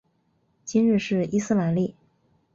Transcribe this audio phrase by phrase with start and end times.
[0.65, 1.93] 今日是伊斯兰历。